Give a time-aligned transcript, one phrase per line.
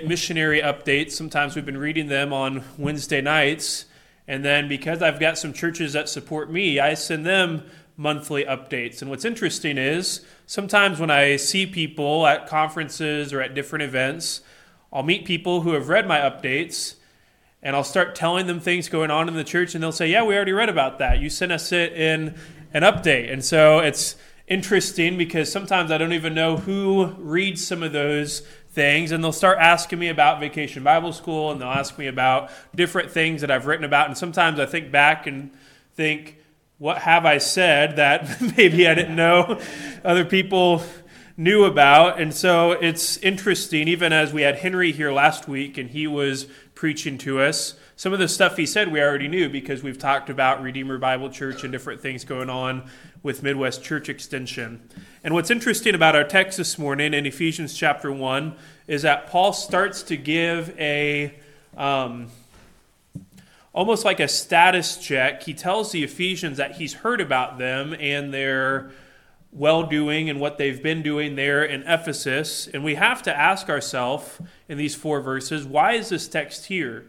[0.00, 1.12] missionary updates.
[1.12, 3.86] Sometimes we've been reading them on Wednesday nights.
[4.26, 7.64] And then because I've got some churches that support me, I send them
[7.96, 9.02] monthly updates.
[9.02, 14.40] And what's interesting is sometimes when I see people at conferences or at different events,
[14.92, 16.96] I'll meet people who have read my updates
[17.62, 20.24] and I'll start telling them things going on in the church and they'll say, "Yeah,
[20.24, 21.20] we already read about that.
[21.20, 22.34] You sent us it in
[22.74, 24.16] an update." And so it's
[24.48, 28.42] interesting because sometimes I don't even know who reads some of those
[28.72, 32.50] things and they'll start asking me about vacation bible school and they'll ask me about
[32.74, 35.50] different things that i've written about and sometimes i think back and
[35.94, 36.38] think
[36.78, 39.60] what have i said that maybe i didn't know
[40.04, 40.82] other people
[41.34, 42.20] knew about?
[42.20, 46.46] And so it's interesting even as we had henry here last week and he was
[46.74, 50.28] preaching to us some of the stuff he said we already knew because we've talked
[50.28, 52.88] about redeemer bible church and different things going on
[53.22, 54.88] with midwest church extension.
[55.22, 58.54] And what's interesting about our text this morning in Ephesians chapter 1
[58.86, 61.34] is that Paul starts to give a
[61.76, 62.28] um,
[63.72, 65.42] almost like a status check.
[65.42, 68.90] He tells the Ephesians that he's heard about them and their
[69.52, 72.66] well doing and what they've been doing there in Ephesus.
[72.66, 77.06] And we have to ask ourselves in these four verses why is this text here?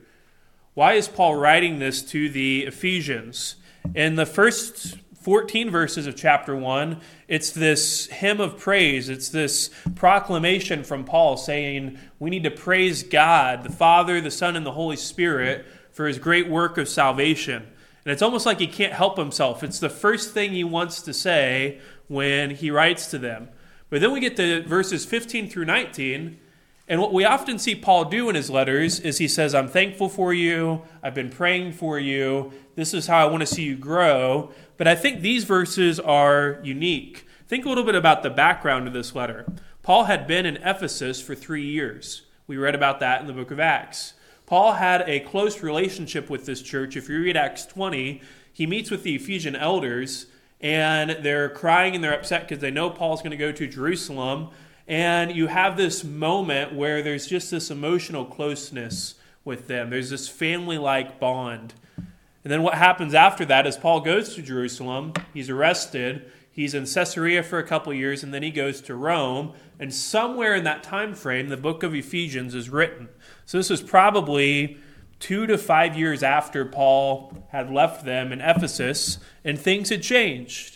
[0.73, 3.55] Why is Paul writing this to the Ephesians?
[3.93, 9.07] In the first 14 verses of chapter 1, it's this hymn of praise.
[9.07, 14.57] It's this proclamation from Paul saying we need to praise God, the Father, the Son,
[14.57, 17.65] and the Holy Spirit for his great work of salvation.
[18.03, 19.63] And it's almost like he can't help himself.
[19.63, 21.79] It's the first thing he wants to say
[22.09, 23.47] when he writes to them.
[23.89, 26.37] But then we get to verses 15 through 19,
[26.87, 30.09] and what we often see Paul do in his letters is he says, I'm thankful
[30.09, 30.81] for you.
[31.01, 32.51] I've been praying for you.
[32.75, 34.51] This is how I want to see you grow.
[34.77, 37.25] But I think these verses are unique.
[37.47, 39.45] Think a little bit about the background of this letter.
[39.81, 42.23] Paul had been in Ephesus for three years.
[42.47, 44.13] We read about that in the book of Acts.
[44.45, 46.97] Paul had a close relationship with this church.
[46.97, 50.27] If you read Acts 20, he meets with the Ephesian elders,
[50.59, 54.49] and they're crying and they're upset because they know Paul's going to go to Jerusalem.
[54.87, 59.89] And you have this moment where there's just this emotional closeness with them.
[59.89, 61.73] There's this family like bond.
[61.97, 66.85] And then what happens after that is Paul goes to Jerusalem, he's arrested, he's in
[66.85, 69.53] Caesarea for a couple years, and then he goes to Rome.
[69.79, 73.07] And somewhere in that time frame, the book of Ephesians is written.
[73.45, 74.77] So this is probably
[75.19, 80.72] two to five years after Paul had left them in Ephesus, and things had changed.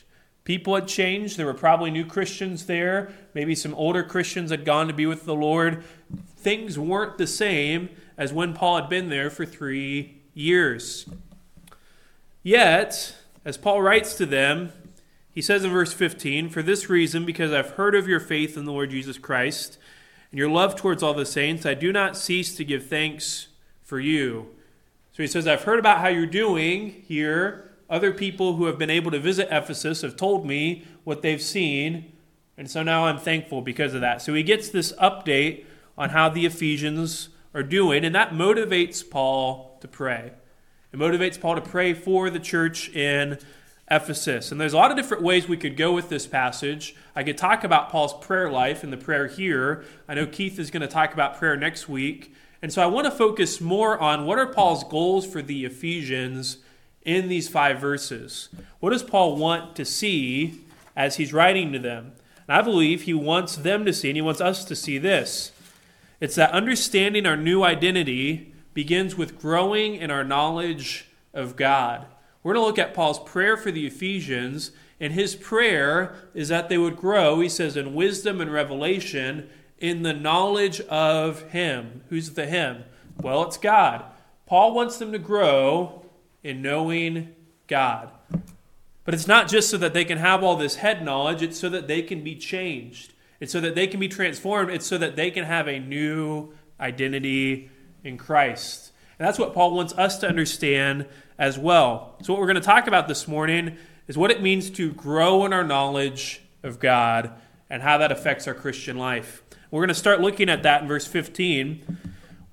[0.48, 1.36] People had changed.
[1.36, 3.12] There were probably new Christians there.
[3.34, 5.84] Maybe some older Christians had gone to be with the Lord.
[6.38, 11.06] Things weren't the same as when Paul had been there for three years.
[12.44, 14.72] Yet, as Paul writes to them,
[15.30, 18.64] he says in verse 15, For this reason, because I've heard of your faith in
[18.64, 19.78] the Lord Jesus Christ
[20.32, 23.50] and your love towards all the saints, I do not cease to give thanks
[23.84, 24.48] for you.
[25.12, 27.67] So he says, I've heard about how you're doing here.
[27.90, 32.12] Other people who have been able to visit Ephesus have told me what they've seen.
[32.58, 34.22] And so now I'm thankful because of that.
[34.22, 35.66] So he gets this update
[35.98, 40.32] on how the Ephesians are doing, and that motivates Paul to pray.
[40.92, 43.40] It motivates Paul to pray for the church in
[43.90, 44.52] Ephesus.
[44.52, 46.96] And there's a lot of different ways we could go with this passage.
[47.16, 49.86] I could talk about Paul's prayer life and the prayer here.
[50.08, 52.34] I know Keith is going to talk about prayer next week.
[52.62, 56.58] And so I want to focus more on what are Paul's goals for the Ephesians
[57.08, 58.50] in these five verses.
[58.80, 60.62] What does Paul want to see
[60.96, 62.12] as he's writing to them?
[62.48, 65.52] And I believe he wants them to see, and he wants us to see this.
[66.20, 72.06] It's that understanding our new identity begins with growing in our knowledge of God.
[72.44, 76.70] We're going to look at Paul's prayer for the Ephesians, and his prayer is that
[76.70, 82.04] they would grow, he says, in wisdom and revelation in the knowledge of Him.
[82.10, 82.84] Who's the Him?
[83.22, 84.06] Well, it's God.
[84.46, 86.04] Paul wants them to grow
[86.48, 87.36] in knowing
[87.68, 88.10] God.
[89.04, 91.70] But it's not just so that they can have all this head knowledge, it's so
[91.70, 93.14] that they can be changed.
[93.40, 94.72] It's so that they can be transformed.
[94.72, 97.70] It's so that they can have a new identity
[98.04, 98.92] in Christ.
[99.20, 101.06] And that's what Paul wants us to understand
[101.38, 102.16] as well.
[102.24, 103.78] So, what we're going to talk about this morning
[104.08, 107.32] is what it means to grow in our knowledge of God
[107.70, 109.44] and how that affects our Christian life.
[109.70, 111.98] We're going to start looking at that in verse 15.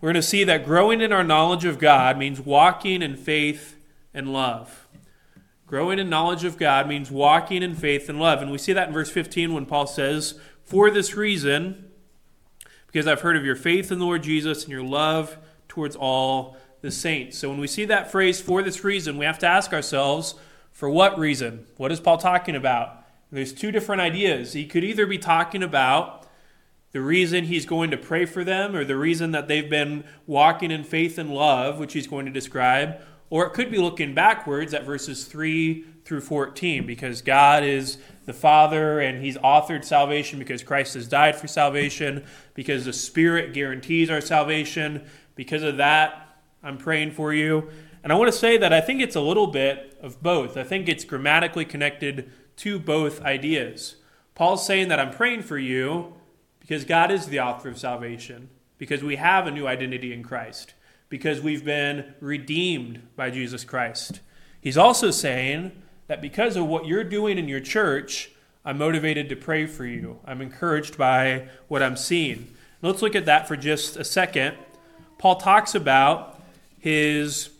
[0.00, 3.73] We're going to see that growing in our knowledge of God means walking in faith
[4.14, 4.86] and love.
[5.66, 8.40] Growing in knowledge of God means walking in faith and love.
[8.40, 11.90] And we see that in verse 15 when Paul says, For this reason,
[12.86, 15.36] because I've heard of your faith in the Lord Jesus and your love
[15.68, 17.38] towards all the saints.
[17.38, 20.34] So when we see that phrase, for this reason, we have to ask ourselves,
[20.70, 21.66] for what reason?
[21.76, 23.04] What is Paul talking about?
[23.32, 24.52] There's two different ideas.
[24.52, 26.28] He could either be talking about
[26.92, 30.70] the reason he's going to pray for them, or the reason that they've been walking
[30.70, 33.00] in faith and love, which he's going to describe.
[33.30, 38.32] Or it could be looking backwards at verses 3 through 14, because God is the
[38.32, 42.24] Father and he's authored salvation because Christ has died for salvation,
[42.54, 45.04] because the Spirit guarantees our salvation.
[45.34, 47.70] Because of that, I'm praying for you.
[48.02, 50.56] And I want to say that I think it's a little bit of both.
[50.56, 53.96] I think it's grammatically connected to both ideas.
[54.34, 56.14] Paul's saying that I'm praying for you
[56.60, 60.74] because God is the author of salvation, because we have a new identity in Christ,
[61.14, 64.18] because we've been redeemed by Jesus Christ.
[64.60, 65.70] He's also saying
[66.08, 68.32] that because of what you're doing in your church,
[68.64, 70.18] I'm motivated to pray for you.
[70.24, 72.52] I'm encouraged by what I'm seeing.
[72.82, 74.56] Let's look at that for just a second.
[75.16, 76.42] Paul talks about
[76.80, 77.50] his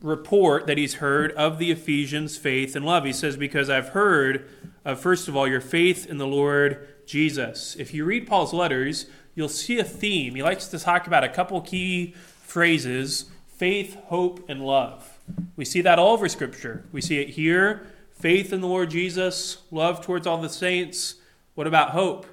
[0.00, 3.04] report that he's heard of the Ephesians' faith and love.
[3.04, 4.50] He says, Because I've heard
[4.84, 7.76] of, first of all, your faith in the Lord Jesus.
[7.76, 10.34] If you read Paul's letters, you'll see a theme.
[10.34, 13.26] He likes to talk about a couple key phrases
[13.56, 15.18] faith, hope, and love.
[15.54, 16.84] We see that all over Scripture.
[16.90, 21.16] We see it here faith in the Lord Jesus, love towards all the saints.
[21.54, 22.26] What about hope?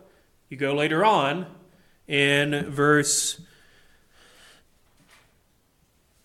[0.47, 1.47] You go later on
[2.07, 3.41] in verse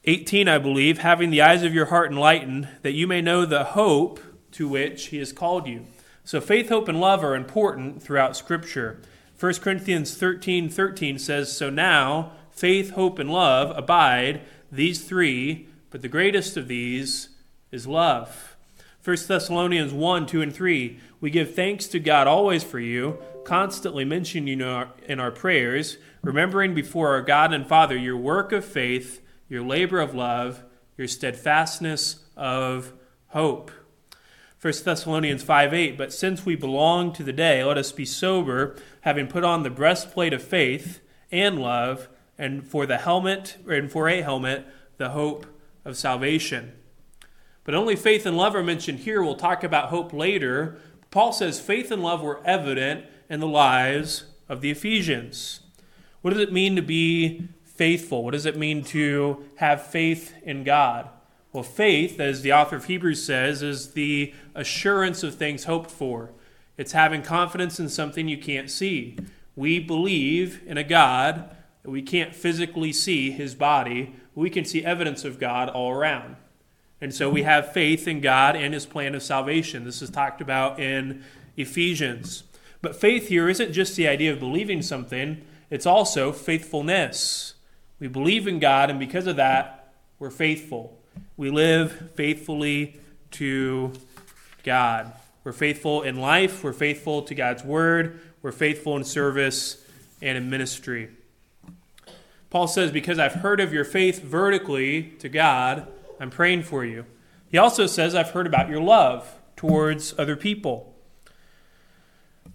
[0.05, 3.65] 18, I believe, having the eyes of your heart enlightened, that you may know the
[3.65, 4.21] hope
[4.53, 5.87] to which he has called you.
[6.25, 9.01] So faith, hope, and love are important throughout Scripture.
[9.39, 16.03] 1 Corinthians 13 13 says, So now faith, hope, and love abide, these three, but
[16.03, 17.31] the greatest of these
[17.71, 18.57] is love.
[19.05, 24.05] 1 Thessalonians 1 2 and 3, we give thanks to God always for you, constantly
[24.05, 28.51] mentioning you in our, in our prayers, remembering before our God and Father your work
[28.53, 30.65] of faith, your labor of love,
[30.97, 32.93] your steadfastness of
[33.29, 33.71] hope.
[34.65, 38.75] 1 Thessalonians 5 8, but since we belong to the day, let us be sober,
[39.03, 41.01] having put on the breastplate of faith
[41.31, 42.09] and love,
[42.39, 44.67] and for the helmet, and for a helmet,
[44.97, 45.45] the hope
[45.85, 46.73] of salvation.
[47.65, 49.23] But only faith and love are mentioned here.
[49.23, 50.81] We'll talk about hope later.
[51.11, 55.61] Paul says faith and love were evident in the lives of the Ephesians.
[56.23, 58.25] What does it mean to be faithful?
[58.25, 61.11] What does it mean to have faith in God?
[61.55, 66.33] Well, faith, as the author of Hebrews says, is the assurance of things hoped for.
[66.77, 69.17] It's having confidence in something you can't see.
[69.55, 74.85] We believe in a God that we can't physically see his body, we can see
[74.85, 76.35] evidence of God all around.
[77.01, 79.85] And so we have faith in God and his plan of salvation.
[79.85, 81.23] This is talked about in
[81.57, 82.43] Ephesians.
[82.83, 87.55] But faith here isn't just the idea of believing something, it's also faithfulness.
[88.01, 90.99] We believe in God, and because of that, we're faithful.
[91.37, 93.01] We live faithfully
[93.33, 93.93] to
[94.63, 95.13] God.
[95.43, 99.85] We're faithful in life, we're faithful to God's word, we're faithful in service
[100.23, 101.11] and in ministry.
[102.51, 105.89] Paul says, Because I've heard of your faith vertically to God,
[106.21, 107.05] I'm praying for you.
[107.51, 110.95] He also says, I've heard about your love towards other people.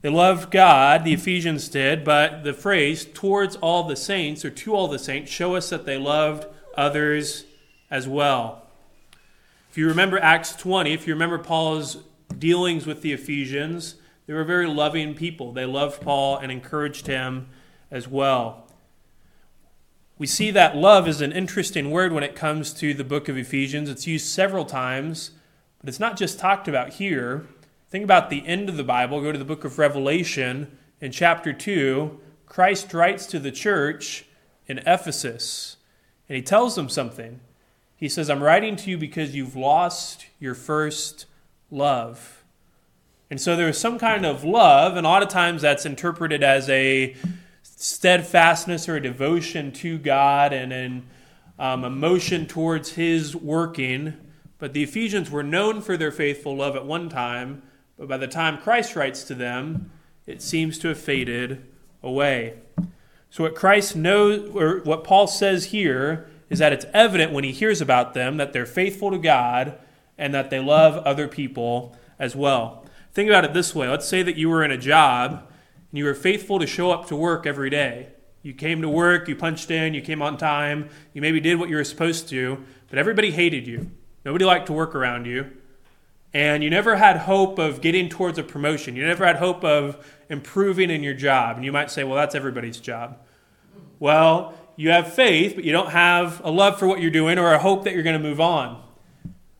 [0.01, 4.73] They loved God, the Ephesians did, but the phrase towards all the saints or to
[4.73, 6.45] all the saints show us that they loved
[6.75, 7.43] others
[7.91, 8.69] as well.
[9.69, 11.98] If you remember Acts 20, if you remember Paul's
[12.38, 13.95] dealings with the Ephesians,
[14.25, 15.51] they were very loving people.
[15.51, 17.50] They loved Paul and encouraged him
[17.92, 18.68] as well.
[20.18, 23.38] We see that love is an interesting word when it comes to the book of
[23.38, 23.89] Ephesians.
[23.89, 25.32] It's used several times,
[25.79, 27.46] but it's not just talked about here.
[27.89, 29.22] Think about the end of the Bible.
[29.22, 32.20] Go to the book of Revelation in chapter 2.
[32.48, 34.25] Christ writes to the church
[34.65, 35.77] in Ephesus,
[36.27, 37.39] and he tells them something.
[38.00, 41.25] He says, I'm writing to you because you've lost your first
[41.70, 42.46] love.
[43.29, 46.70] And so there's some kind of love, and a lot of times that's interpreted as
[46.70, 47.15] a
[47.62, 51.08] steadfastness or a devotion to God and an
[51.60, 54.13] um, emotion towards His working.
[54.60, 57.63] But the Ephesians were known for their faithful love at one time,
[57.98, 59.91] but by the time Christ writes to them,
[60.25, 61.65] it seems to have faded
[62.01, 62.53] away.
[63.29, 67.51] So what Christ knows, or what Paul says here, is that it's evident when he
[67.51, 69.77] hears about them that they're faithful to God
[70.18, 72.86] and that they love other people as well.
[73.13, 76.06] Think about it this way let's say that you were in a job and you
[76.06, 78.10] were faithful to show up to work every day.
[78.41, 81.70] You came to work, you punched in, you came on time, you maybe did what
[81.70, 83.91] you were supposed to, but everybody hated you.
[84.24, 85.51] Nobody liked to work around you.
[86.34, 88.96] And you never had hope of getting towards a promotion.
[88.96, 91.56] You never had hope of improving in your job.
[91.56, 93.18] And you might say, well, that's everybody's job.
[94.00, 97.53] Well, you have faith, but you don't have a love for what you're doing or
[97.53, 98.81] a hope that you're going to move on.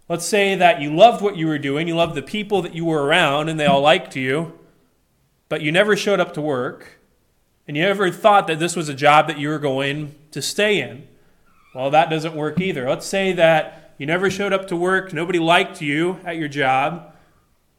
[0.07, 2.85] Let's say that you loved what you were doing, you loved the people that you
[2.85, 4.57] were around, and they all liked you,
[5.49, 7.01] but you never showed up to work,
[7.67, 10.79] and you never thought that this was a job that you were going to stay
[10.79, 11.05] in.
[11.75, 12.88] Well, that doesn't work either.
[12.88, 17.13] Let's say that you never showed up to work, nobody liked you at your job,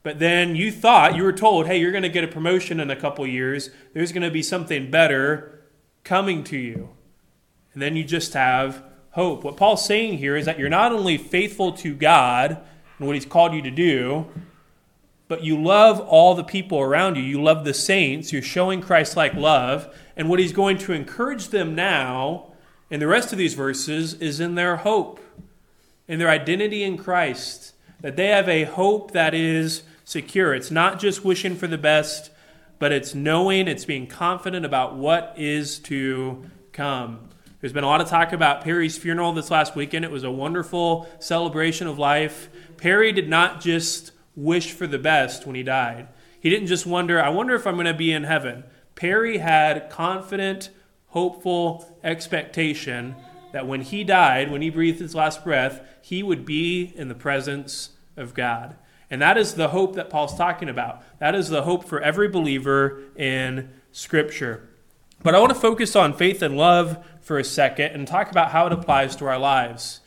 [0.03, 2.91] but then you thought, you were told, hey, you're going to get a promotion in
[2.91, 5.65] a couple years, there's going to be something better
[6.05, 6.91] coming to you.
[7.73, 9.45] And then you just have hope.
[9.45, 12.59] What Paul's saying here is that you're not only faithful to God
[12.99, 14.27] and what He's called you to do,
[15.29, 17.23] but you love all the people around you.
[17.23, 18.33] You love the saints.
[18.33, 19.95] You're showing Christ like love.
[20.17, 22.53] And what He's going to encourage them now
[22.91, 25.21] in the rest of these verses is in their hope,
[26.09, 30.55] in their identity in Christ, that they have a hope that is secure.
[30.55, 32.31] It's not just wishing for the best,
[32.81, 37.29] but it's knowing, it's being confident about what is to come.
[37.61, 40.07] There's been a lot of talk about Perry's funeral this last weekend.
[40.07, 42.49] It was a wonderful celebration of life.
[42.79, 46.09] Perry did not just wish for the best when he died.
[46.41, 48.65] He didn't just wonder, I wonder if I'm going to be in heaven.
[48.95, 50.71] Perry had confident,
[51.09, 53.15] hopeful expectation
[53.53, 57.15] that when he died, when he breathed his last breath, he would be in the
[57.15, 58.77] presence of God.
[59.11, 61.03] And that is the hope that Paul's talking about.
[61.19, 64.70] That is the hope for every believer in Scripture.
[65.23, 68.53] But I want to focus on faith and love for a second and talk about
[68.53, 70.01] how it applies to our lives.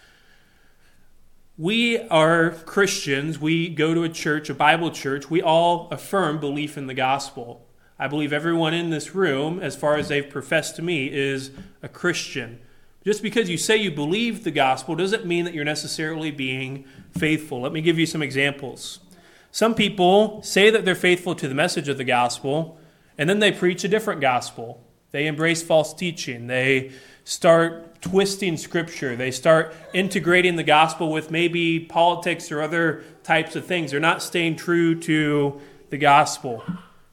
[1.56, 3.38] We are Christians.
[3.38, 5.30] We go to a church, a Bible church.
[5.30, 7.68] We all affirm belief in the gospel.
[8.00, 11.52] I believe everyone in this room, as far as they've professed to me, is
[11.84, 12.60] a Christian.
[13.06, 17.62] Just because you say you believe the gospel doesn't mean that you're necessarily being faithful.
[17.62, 19.00] Let me give you some examples.
[19.52, 22.80] Some people say that they're faithful to the message of the gospel,
[23.16, 24.82] and then they preach a different gospel.
[25.14, 26.48] They embrace false teaching.
[26.48, 26.92] They
[27.24, 29.16] start twisting scripture.
[29.16, 33.92] They start integrating the gospel with maybe politics or other types of things.
[33.92, 36.64] They're not staying true to the gospel.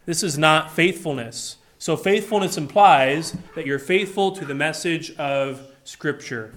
[0.07, 1.59] This is not faithfulness.
[1.78, 6.54] So, faithfulness implies that you're faithful to the message of scripture,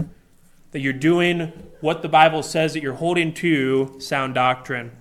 [0.71, 4.91] that you're doing what the Bible says, that you're holding to sound doctrine.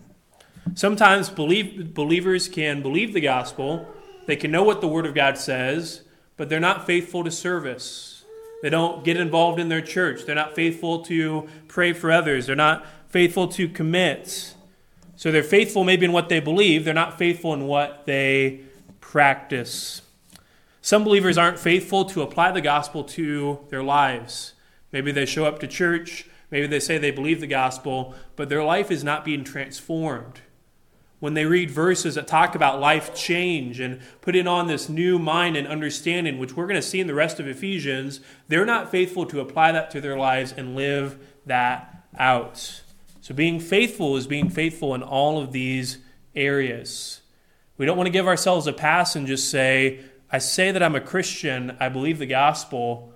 [0.75, 3.87] Sometimes believe, believers can believe the gospel,
[4.27, 6.03] they can know what the Word of God says,
[6.37, 8.25] but they're not faithful to service.
[8.63, 10.25] They don't get involved in their church.
[10.25, 12.47] They're not faithful to pray for others.
[12.47, 14.55] They're not faithful to commit.
[15.17, 18.63] So they're faithful maybe in what they believe, they're not faithful in what they
[19.01, 20.03] practice.
[20.81, 24.55] Some believers aren't faithful to apply the gospel to their lives.
[24.91, 28.65] Maybe they show up to church, maybe they say they believe the gospel, but their
[28.65, 30.41] life is not being transformed
[31.23, 35.57] when they read verses that talk about life change and putting on this new mind
[35.57, 39.25] and understanding, which we're going to see in the rest of Ephesians, they're not faithful
[39.25, 42.83] to apply that to their lives and live that out.
[43.21, 45.99] So, being faithful is being faithful in all of these
[46.35, 47.21] areas.
[47.79, 50.97] We don't want to give ourselves a pass and just say, I say that I'm
[50.97, 53.13] a Christian, I believe the gospel.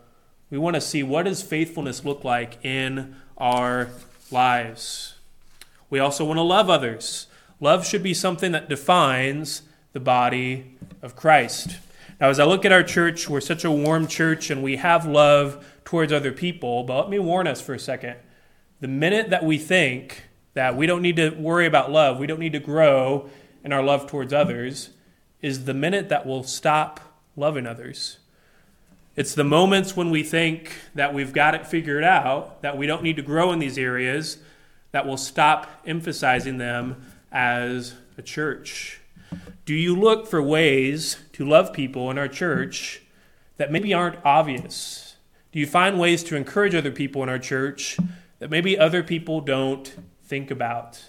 [0.48, 3.88] We want to see what does faithfulness look like in our
[4.30, 5.16] lives.
[5.90, 7.26] We also want to love others.
[7.60, 11.78] Love should be something that defines the body of Christ.
[12.20, 15.06] Now, as I look at our church, we're such a warm church and we have
[15.06, 18.16] love towards other people, but let me warn us for a second.
[18.80, 22.40] The minute that we think that we don't need to worry about love, we don't
[22.40, 23.30] need to grow
[23.64, 24.90] in our love towards others,
[25.42, 27.00] is the minute that we'll stop
[27.36, 28.18] loving others.
[29.16, 33.02] It's the moments when we think that we've got it figured out, that we don't
[33.02, 34.38] need to grow in these areas,
[34.92, 37.04] that we'll stop emphasizing them
[37.36, 38.98] as a church?
[39.66, 43.02] Do you look for ways to love people in our church
[43.58, 45.16] that maybe aren't obvious?
[45.52, 47.98] Do you find ways to encourage other people in our church
[48.38, 51.04] that maybe other people don't think about?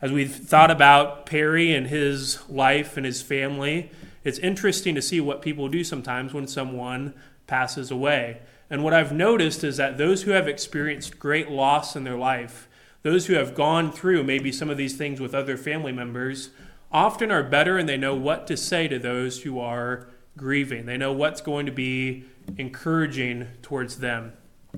[0.00, 3.90] As we've thought about Perry and his life and his family,
[4.22, 7.14] it's interesting to see what people do sometimes when someone
[7.48, 8.42] passes away.
[8.70, 12.68] And what I've noticed is that those who have experienced great loss in their life
[13.02, 16.50] those who have gone through maybe some of these things with other family members
[16.90, 20.86] often are better and they know what to say to those who are grieving.
[20.86, 22.24] They know what's going to be
[22.56, 24.32] encouraging towards them.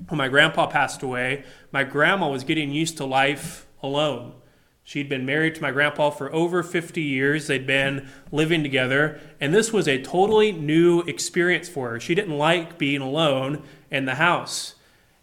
[0.07, 4.33] When my grandpa passed away, my grandma was getting used to life alone.
[4.83, 7.47] She'd been married to my grandpa for over 50 years.
[7.47, 11.99] They'd been living together, and this was a totally new experience for her.
[11.99, 14.74] She didn't like being alone in the house.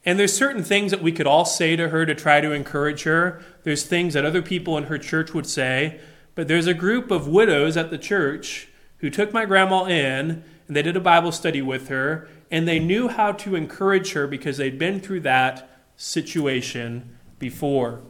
[0.05, 3.05] And there's certain things that we could all say to her to try to encourage
[3.05, 3.43] her.
[3.63, 6.01] There's things that other people in her church would say.
[6.35, 8.69] But there's a group of widows at the church
[8.99, 12.79] who took my grandma in and they did a Bible study with her and they
[12.79, 18.01] knew how to encourage her because they'd been through that situation before.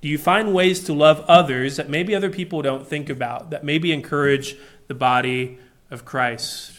[0.00, 3.64] Do you find ways to love others that maybe other people don't think about, that
[3.64, 4.56] maybe encourage
[4.90, 5.56] the body
[5.88, 6.72] of Christ.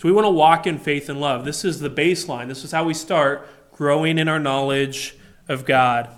[0.00, 1.44] So we want to walk in faith and love.
[1.44, 2.48] This is the baseline.
[2.48, 5.14] This is how we start growing in our knowledge
[5.46, 6.08] of God.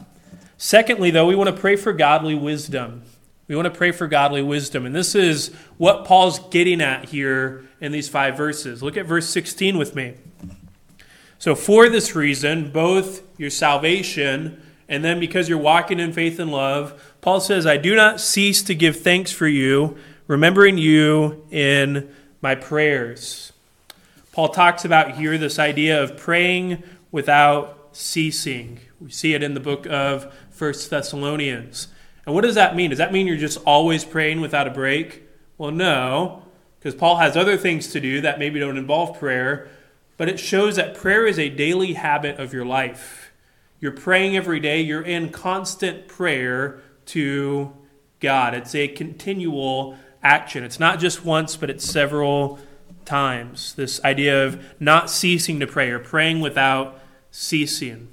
[0.57, 3.03] Secondly, though, we want to pray for godly wisdom.
[3.49, 4.87] We want to pray for godly wisdom.
[4.87, 5.49] And this is
[5.79, 8.85] what Paul's getting at here in these five verses.
[8.85, 10.15] Look at verse 16 with me.
[11.41, 16.53] So, for this reason, both your salvation and then because you're walking in faith and
[16.53, 19.97] love, Paul says, I do not cease to give thanks for you,
[20.29, 23.52] remembering you in my prayers.
[24.33, 28.81] Paul talks about here this idea of praying without ceasing.
[28.99, 31.89] We see it in the book of First Thessalonians.
[32.25, 32.89] And what does that mean?
[32.89, 35.25] Does that mean you're just always praying without a break?
[35.59, 36.45] Well, no,
[36.79, 39.69] because Paul has other things to do that maybe don't involve prayer,
[40.17, 43.33] but it shows that prayer is a daily habit of your life.
[43.81, 47.71] You're praying every day, you're in constant prayer to
[48.21, 48.55] God.
[48.55, 50.65] It's a continual action.
[50.65, 52.59] It's not just once, but it's several
[53.05, 53.75] times.
[53.75, 56.99] This idea of not ceasing to pray or praying without
[57.31, 58.09] ceasing.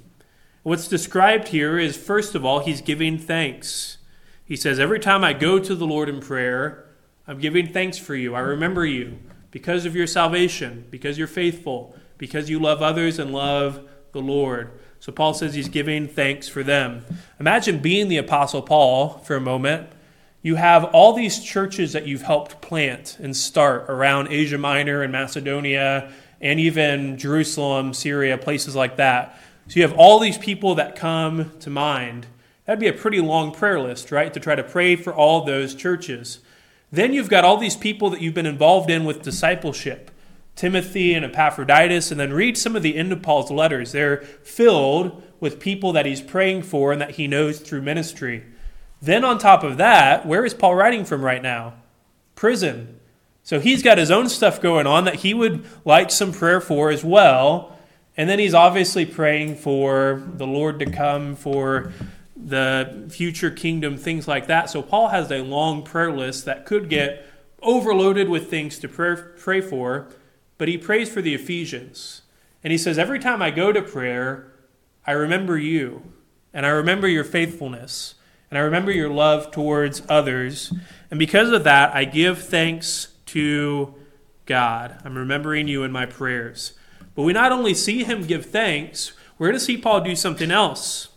[0.62, 3.98] What's described here is, first of all, he's giving thanks.
[4.44, 6.86] He says, Every time I go to the Lord in prayer,
[7.26, 8.34] I'm giving thanks for you.
[8.34, 9.18] I remember you
[9.50, 14.72] because of your salvation, because you're faithful, because you love others and love the Lord.
[14.98, 17.04] So Paul says he's giving thanks for them.
[17.38, 19.88] Imagine being the Apostle Paul for a moment.
[20.42, 25.12] You have all these churches that you've helped plant and start around Asia Minor and
[25.12, 29.38] Macedonia and even Jerusalem, Syria, places like that.
[29.68, 32.26] So you have all these people that come to mind.
[32.64, 34.32] That'd be a pretty long prayer list, right?
[34.32, 36.40] To try to pray for all those churches.
[36.90, 40.10] Then you've got all these people that you've been involved in with discipleship
[40.56, 43.92] Timothy and Epaphroditus, and then read some of the end of Paul's letters.
[43.92, 48.44] They're filled with people that he's praying for and that he knows through ministry.
[49.02, 51.74] Then, on top of that, where is Paul writing from right now?
[52.34, 53.00] Prison.
[53.42, 56.90] So he's got his own stuff going on that he would like some prayer for
[56.90, 57.76] as well.
[58.16, 61.92] And then he's obviously praying for the Lord to come, for
[62.36, 64.70] the future kingdom, things like that.
[64.70, 67.26] So Paul has a long prayer list that could get
[67.62, 70.08] overloaded with things to pray, pray for,
[70.58, 72.22] but he prays for the Ephesians.
[72.62, 74.52] And he says, Every time I go to prayer,
[75.06, 76.02] I remember you,
[76.52, 78.14] and I remember your faithfulness,
[78.50, 80.72] and I remember your love towards others.
[81.10, 83.94] And because of that, I give thanks to
[84.46, 85.00] God.
[85.04, 86.72] I'm remembering you in my prayers.
[87.14, 90.50] But we not only see him give thanks, we're going to see Paul do something
[90.50, 91.08] else.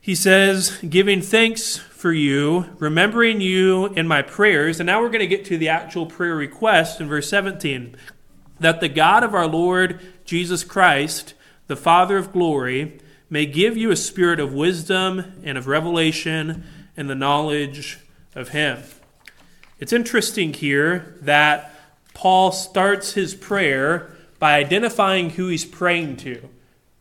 [0.00, 4.80] He says, giving thanks for you, remembering you in my prayers.
[4.80, 7.96] And now we're going to get to the actual prayer request in verse 17
[8.60, 11.34] that the God of our Lord Jesus Christ,
[11.68, 12.98] the Father of glory,
[13.34, 16.62] may give you a spirit of wisdom and of revelation
[16.96, 17.98] and the knowledge
[18.36, 18.80] of him.
[19.80, 21.74] It's interesting here that
[22.14, 26.48] Paul starts his prayer by identifying who he's praying to.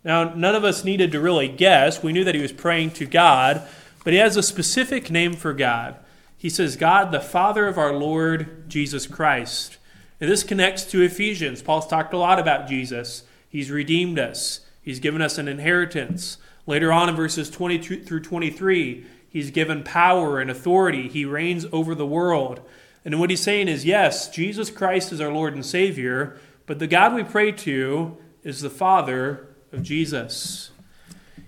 [0.04, 2.02] Now, none of us needed to really guess.
[2.02, 3.62] We knew that he was praying to God,
[4.04, 5.98] but he has a specific name for God.
[6.36, 9.78] He says, God, the Father of our Lord Jesus Christ.
[10.20, 11.62] And this connects to Ephesians.
[11.62, 13.22] Paul's talked a lot about Jesus.
[13.48, 16.38] He's redeemed us, he's given us an inheritance.
[16.68, 21.08] Later on in verses 22 through 23, he's given power and authority.
[21.08, 22.62] He reigns over the world.
[23.04, 26.88] And what he's saying is, yes, Jesus Christ is our Lord and Savior, but the
[26.88, 30.72] God we pray to is the Father of Jesus.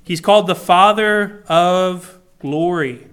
[0.03, 3.07] He's called the Father of glory.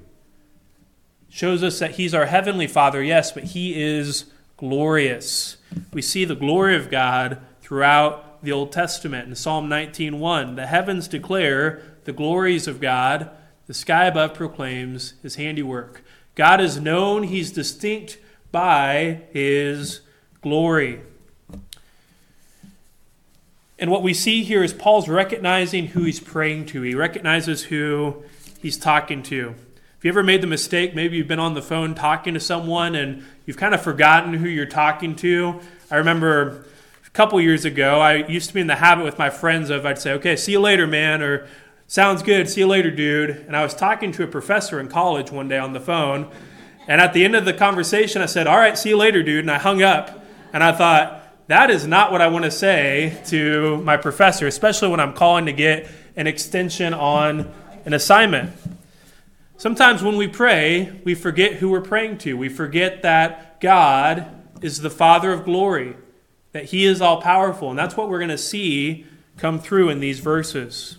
[1.28, 4.26] Shows us that He's our heavenly Father, yes, but He is
[4.58, 5.56] glorious.
[5.92, 9.28] We see the glory of God throughout the Old Testament.
[9.28, 13.31] In Psalm 19:1, the heavens declare the glories of God,
[13.66, 16.02] the sky above proclaims his handiwork.
[16.35, 18.18] God is known, he's distinct
[18.50, 20.00] by his
[20.40, 21.00] glory.
[23.78, 26.83] And what we see here is Paul's recognizing who he's praying to.
[26.83, 28.22] He recognizes who
[28.61, 29.55] he's talking to.
[29.98, 32.94] If you ever made the mistake, maybe you've been on the phone talking to someone
[32.94, 35.61] and you've kind of forgotten who you're talking to.
[35.90, 36.64] I remember
[37.12, 39.98] couple years ago, I used to be in the habit with my friends of I'd
[39.98, 41.46] say, okay, see you later, man, or
[41.87, 43.31] sounds good, see you later, dude.
[43.31, 46.31] And I was talking to a professor in college one day on the phone.
[46.88, 49.40] And at the end of the conversation, I said, all right, see you later, dude.
[49.40, 50.25] And I hung up.
[50.55, 54.88] And I thought, that is not what I want to say to my professor, especially
[54.88, 57.53] when I'm calling to get an extension on
[57.85, 58.53] an assignment.
[59.59, 62.38] Sometimes when we pray, we forget who we're praying to.
[62.38, 64.27] We forget that God
[64.62, 65.96] is the Father of glory,
[66.53, 67.71] that He is all powerful.
[67.71, 70.99] And that's what we're going to see come through in these verses.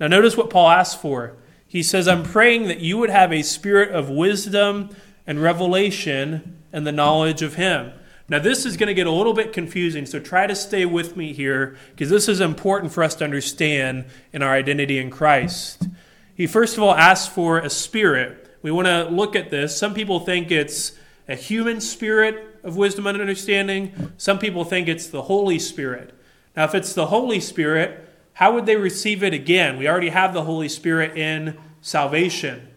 [0.00, 1.36] Now, notice what Paul asks for.
[1.66, 4.90] He says, I'm praying that you would have a spirit of wisdom
[5.26, 7.92] and revelation and the knowledge of Him.
[8.28, 11.16] Now, this is going to get a little bit confusing, so try to stay with
[11.16, 15.88] me here because this is important for us to understand in our identity in Christ.
[16.34, 18.50] He first of all asks for a spirit.
[18.62, 19.76] We want to look at this.
[19.76, 20.92] Some people think it's
[21.28, 26.14] a human spirit of wisdom and understanding, some people think it's the Holy Spirit.
[26.56, 29.78] Now, if it's the Holy Spirit, how would they receive it again?
[29.78, 32.68] We already have the Holy Spirit in salvation.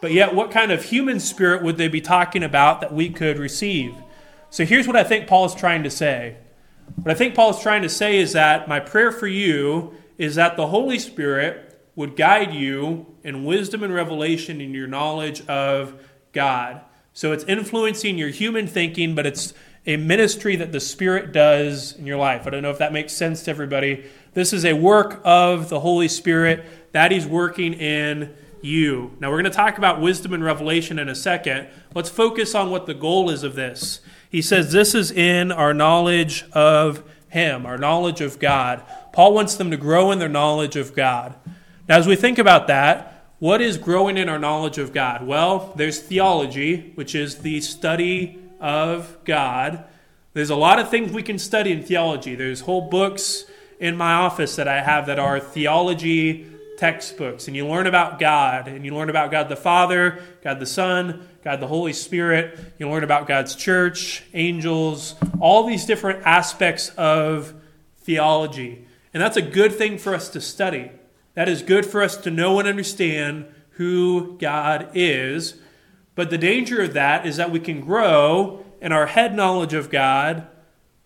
[0.00, 3.38] But yet, what kind of human spirit would they be talking about that we could
[3.38, 3.94] receive?
[4.48, 6.36] So here's what I think Paul is trying to say.
[6.96, 10.34] What I think Paul is trying to say is that my prayer for you is
[10.34, 16.02] that the Holy Spirit would guide you in wisdom and revelation in your knowledge of
[16.32, 16.80] God.
[17.20, 19.52] So it's influencing your human thinking, but it's
[19.84, 22.46] a ministry that the Spirit does in your life.
[22.46, 24.06] I don't know if that makes sense to everybody.
[24.32, 29.14] This is a work of the Holy Spirit that He's working in you.
[29.20, 31.68] Now, we're going to talk about wisdom and revelation in a second.
[31.94, 34.00] Let's focus on what the goal is of this.
[34.30, 38.82] He says this is in our knowledge of Him, our knowledge of God.
[39.12, 41.34] Paul wants them to grow in their knowledge of God.
[41.86, 43.09] Now, as we think about that,
[43.40, 45.26] what is growing in our knowledge of God?
[45.26, 49.84] Well, there's theology, which is the study of God.
[50.34, 52.34] There's a lot of things we can study in theology.
[52.34, 53.46] There's whole books
[53.80, 58.68] in my office that I have that are theology textbooks and you learn about God
[58.68, 62.58] and you learn about God the Father, God the Son, God the Holy Spirit.
[62.78, 67.54] You learn about God's church, angels, all these different aspects of
[68.00, 68.84] theology.
[69.14, 70.90] And that's a good thing for us to study.
[71.34, 75.54] That is good for us to know and understand who God is.
[76.14, 79.90] But the danger of that is that we can grow in our head knowledge of
[79.90, 80.46] God,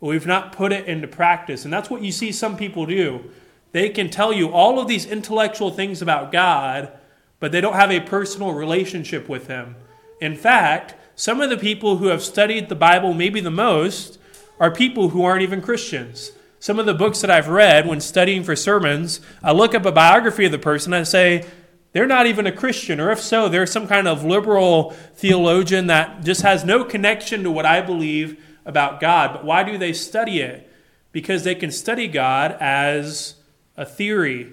[0.00, 1.64] but we've not put it into practice.
[1.64, 3.30] And that's what you see some people do.
[3.72, 6.92] They can tell you all of these intellectual things about God,
[7.40, 9.76] but they don't have a personal relationship with Him.
[10.20, 14.18] In fact, some of the people who have studied the Bible maybe the most
[14.58, 16.32] are people who aren't even Christians.
[16.64, 19.92] Some of the books that I've read when studying for sermons, I look up a
[19.92, 21.44] biography of the person and I say,
[21.92, 26.24] they're not even a Christian, or if so, they're some kind of liberal theologian that
[26.24, 29.34] just has no connection to what I believe about God.
[29.34, 30.66] But why do they study it?
[31.12, 33.34] Because they can study God as
[33.76, 34.50] a theory,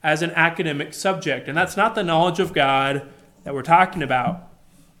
[0.00, 1.48] as an academic subject.
[1.48, 3.08] And that's not the knowledge of God
[3.42, 4.48] that we're talking about.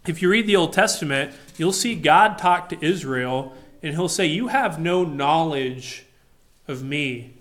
[0.08, 4.26] If you read the Old Testament, you'll see God talk to Israel, and he'll say,
[4.26, 6.04] You have no knowledge
[6.68, 7.34] of me.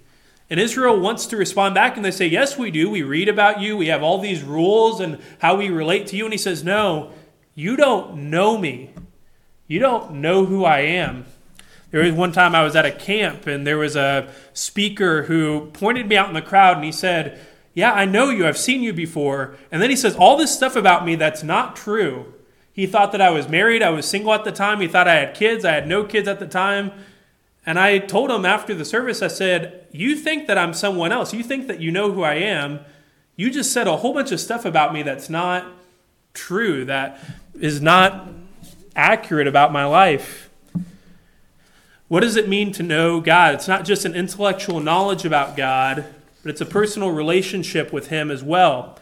[0.49, 2.89] And Israel wants to respond back, and they say, Yes, we do.
[2.89, 3.75] We read about you.
[3.75, 6.23] We have all these rules and how we relate to you.
[6.23, 7.11] And he says, No,
[7.53, 8.91] you don't know me.
[9.67, 11.25] You don't know who I am.
[11.91, 15.69] There was one time I was at a camp and there was a speaker who
[15.71, 17.39] pointed me out in the crowd and he said,
[17.73, 18.47] Yeah, I know you.
[18.47, 19.57] I've seen you before.
[19.71, 22.33] And then he says, All this stuff about me that's not true.
[22.71, 23.81] He thought that I was married.
[23.81, 24.79] I was single at the time.
[24.79, 25.65] He thought I had kids.
[25.65, 26.91] I had no kids at the time.
[27.67, 31.33] And I told him after the service, I said, You think that I'm someone else.
[31.33, 32.79] You think that you know who I am.
[33.35, 35.65] You just said a whole bunch of stuff about me that's not
[36.33, 37.19] true, that
[37.59, 38.29] is not
[38.95, 40.49] accurate about my life.
[42.07, 43.55] What does it mean to know God?
[43.55, 46.05] It's not just an intellectual knowledge about God,
[46.41, 48.97] but it's a personal relationship with Him as well.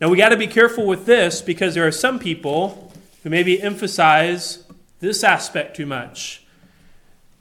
[0.00, 2.90] Now, we got to be careful with this because there are some people
[3.22, 4.64] who maybe emphasize
[5.00, 6.46] this aspect too much.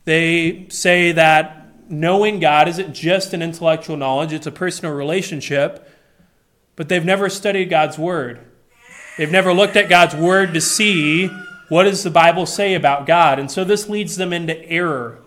[0.08, 5.86] They say that knowing God isn't just an intellectual knowledge, it's a personal relationship,
[6.78, 8.40] but they've never studied God's Word.
[9.18, 11.28] They've never looked at God's Word to see
[11.68, 13.38] what does the Bible say about God?
[13.38, 15.20] And so this leads them into error.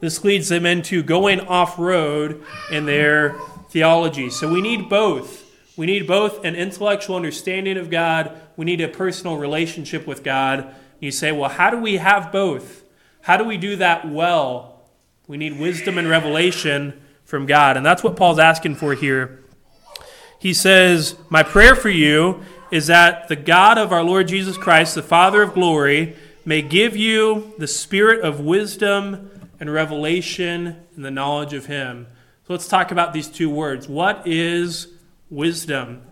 [0.00, 3.38] This leads them into going off road in their
[3.70, 4.28] theology.
[4.28, 5.50] So we need both.
[5.78, 10.74] We need both an intellectual understanding of God, we need a personal relationship with God.
[11.00, 12.82] You say, well, how do we have both?
[13.26, 14.82] How do we do that well?
[15.26, 17.76] We need wisdom and revelation from God.
[17.76, 19.42] And that's what Paul's asking for here.
[20.38, 24.94] He says, My prayer for you is that the God of our Lord Jesus Christ,
[24.94, 31.10] the Father of glory, may give you the spirit of wisdom and revelation and the
[31.10, 32.06] knowledge of Him.
[32.46, 33.88] So let's talk about these two words.
[33.88, 34.86] What is
[35.30, 36.02] wisdom?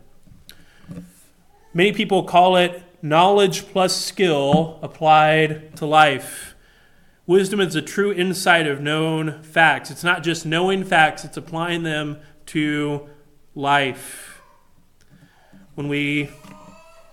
[1.72, 6.53] Many people call it knowledge plus skill applied to life.
[7.26, 9.90] Wisdom is a true insight of known facts.
[9.90, 13.08] It's not just knowing facts, it's applying them to
[13.54, 14.42] life.
[15.74, 16.30] When we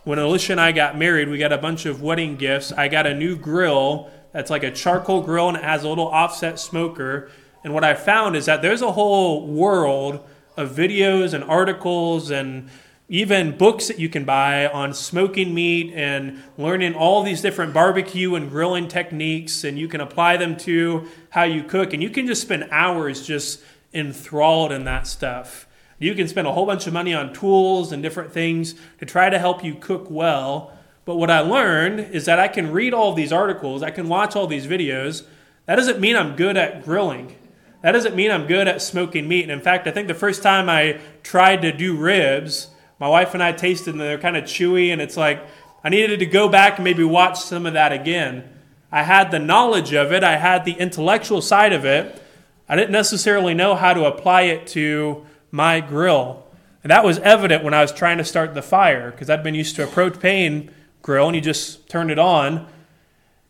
[0.03, 2.73] when Alicia and I got married, we got a bunch of wedding gifts.
[2.73, 6.07] I got a new grill that's like a charcoal grill and it has a little
[6.07, 7.29] offset smoker.
[7.63, 12.69] And what I found is that there's a whole world of videos and articles and
[13.11, 18.35] even books that you can buy on smoking meat and learning all these different barbecue
[18.35, 21.91] and grilling techniques, and you can apply them to how you cook.
[21.91, 23.61] And you can just spend hours just
[23.93, 25.67] enthralled in that stuff.
[25.99, 29.29] You can spend a whole bunch of money on tools and different things to try
[29.29, 30.71] to help you cook well.
[31.03, 34.37] But what I learned is that I can read all these articles, I can watch
[34.37, 35.25] all these videos.
[35.65, 37.35] That doesn't mean I'm good at grilling.
[37.81, 39.43] That doesn't mean I'm good at smoking meat.
[39.43, 42.70] And in fact, I think the first time I tried to do ribs,
[43.01, 45.43] my wife and I tasted and they're kind of chewy, and it's like
[45.83, 48.47] I needed to go back and maybe watch some of that again.
[48.91, 52.21] I had the knowledge of it, I had the intellectual side of it.
[52.69, 56.45] I didn't necessarily know how to apply it to my grill.
[56.83, 59.55] And that was evident when I was trying to start the fire because I'd been
[59.55, 60.69] used to a propane
[61.01, 62.67] grill and you just turn it on.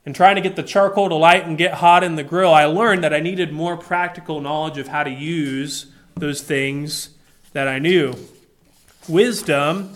[0.05, 2.65] And trying to get the charcoal to light and get hot in the grill, I
[2.65, 7.09] learned that I needed more practical knowledge of how to use those things
[7.51, 8.15] that I knew.
[9.07, 9.93] Wisdom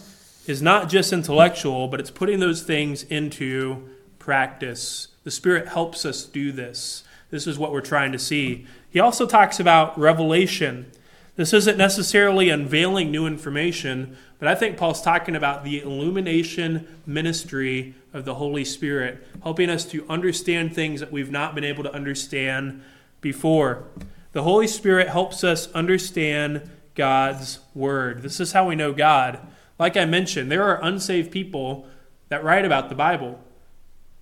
[0.48, 3.90] is not just intellectual, but it's putting those things into
[4.20, 5.10] practice.
[5.24, 7.04] The Spirit helps us do this.
[7.30, 8.66] This is what we're trying to see.
[8.90, 10.92] He also talks about revelation.
[11.36, 17.94] This isn't necessarily unveiling new information, but I think Paul's talking about the illumination ministry
[18.14, 21.94] of the Holy Spirit, helping us to understand things that we've not been able to
[21.94, 22.82] understand
[23.22, 23.84] before.
[24.32, 28.22] The Holy Spirit helps us understand God's Word.
[28.22, 29.40] This is how we know God.
[29.78, 31.88] Like I mentioned, there are unsaved people
[32.30, 33.40] that write about the Bible.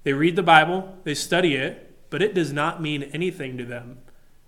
[0.03, 3.99] They read the Bible, they study it, but it does not mean anything to them.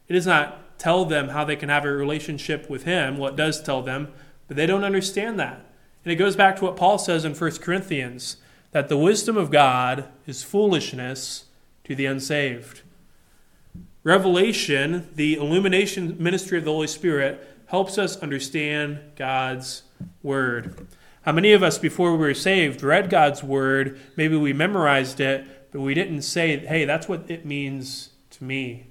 [0.07, 3.17] It does not tell them how they can have a relationship with Him.
[3.17, 4.13] Well, does tell them,
[4.47, 5.65] but they don't understand that.
[6.03, 8.37] And it goes back to what Paul says in 1 Corinthians
[8.71, 11.45] that the wisdom of God is foolishness
[11.85, 12.81] to the unsaved.
[14.03, 19.83] Revelation, the illumination ministry of the Holy Spirit, helps us understand God's
[20.21, 20.87] Word.
[21.23, 23.99] How many of us, before we were saved, read God's Word?
[24.15, 28.87] Maybe we memorized it, but we didn't say, hey, that's what it means to me.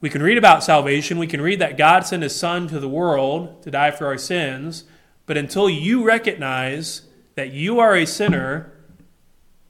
[0.00, 1.18] We can read about salvation.
[1.18, 4.18] We can read that God sent His Son to the world to die for our
[4.18, 4.84] sins.
[5.26, 7.02] But until you recognize
[7.34, 8.72] that you are a sinner,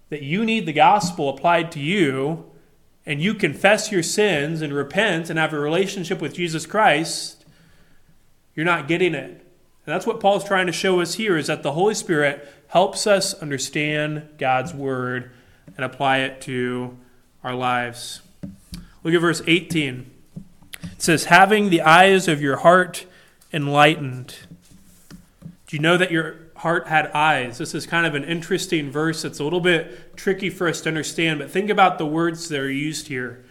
[0.08, 2.44] that you need the gospel applied to you,
[3.04, 7.37] and you confess your sins and repent and have a relationship with Jesus Christ,
[8.58, 9.30] you're not getting it.
[9.30, 9.40] And
[9.86, 13.32] that's what Paul's trying to show us here is that the Holy Spirit helps us
[13.34, 15.30] understand God's word
[15.76, 16.98] and apply it to
[17.44, 18.20] our lives.
[19.04, 20.10] Look at verse 18.
[20.82, 23.06] It says, Having the eyes of your heart
[23.52, 24.34] enlightened.
[25.68, 27.58] Do you know that your heart had eyes?
[27.58, 29.24] This is kind of an interesting verse.
[29.24, 32.58] It's a little bit tricky for us to understand, but think about the words that
[32.58, 33.44] are used here.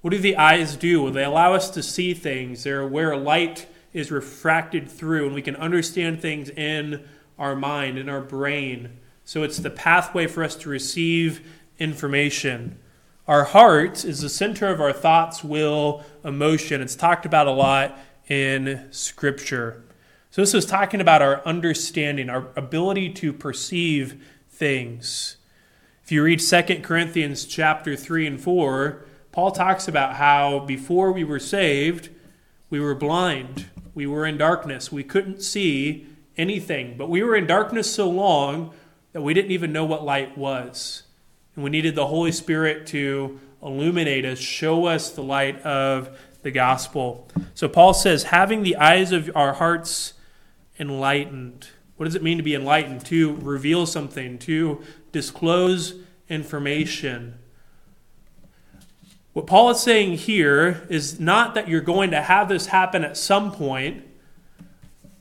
[0.00, 1.04] What do the eyes do?
[1.04, 2.64] Well, they allow us to see things.
[2.64, 7.06] They're where light is refracted through and we can understand things in
[7.38, 8.98] our mind, in our brain.
[9.24, 11.46] So it's the pathway for us to receive
[11.78, 12.78] information.
[13.26, 16.80] Our heart is the center of our thoughts, will, emotion.
[16.80, 17.98] It's talked about a lot
[18.28, 19.84] in Scripture.
[20.30, 25.36] So this is talking about our understanding, our ability to perceive things.
[26.04, 31.24] If you read 2 Corinthians chapter 3 and 4, Paul talks about how before we
[31.24, 32.10] were saved,
[32.68, 33.66] we were blind.
[33.94, 34.92] We were in darkness.
[34.92, 36.96] We couldn't see anything.
[36.96, 38.72] But we were in darkness so long
[39.12, 41.02] that we didn't even know what light was.
[41.54, 46.50] And we needed the Holy Spirit to illuminate us, show us the light of the
[46.50, 47.28] gospel.
[47.54, 50.14] So Paul says, having the eyes of our hearts
[50.78, 51.68] enlightened.
[51.96, 53.04] What does it mean to be enlightened?
[53.06, 55.96] To reveal something, to disclose
[56.30, 57.39] information.
[59.32, 63.16] What Paul is saying here is not that you're going to have this happen at
[63.16, 64.04] some point,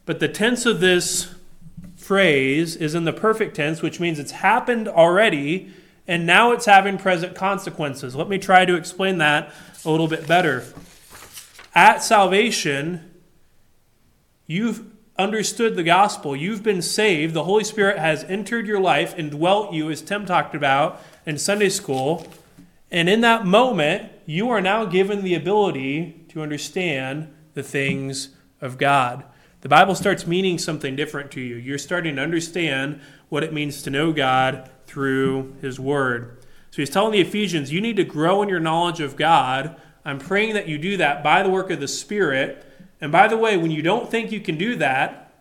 [0.06, 1.34] but the tense of this
[1.96, 5.72] phrase is in the perfect tense, which means it's happened already
[6.08, 8.16] and now it's having present consequences.
[8.16, 9.54] Let me try to explain that
[9.86, 10.66] a little bit better.
[11.76, 13.14] At salvation,
[14.48, 14.88] you've
[15.20, 19.72] understood the gospel, you've been saved, the Holy Spirit has entered your life and dwelt
[19.72, 22.26] you, as Tim talked about in Sunday school.
[22.92, 28.30] And in that moment, you are now given the ability to understand the things
[28.62, 29.24] of God.
[29.62, 31.56] The Bible starts meaning something different to you.
[31.56, 36.38] You're starting to understand what it means to know God through His Word.
[36.72, 39.76] So he's telling the Ephesians, you need to grow in your knowledge of God.
[40.06, 42.66] I'm praying that you do that by the work of the Spirit.
[43.02, 45.34] And by the way, when you don't think you can do that,